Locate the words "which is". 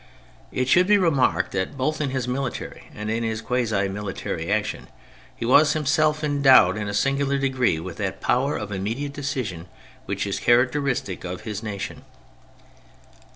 10.07-10.39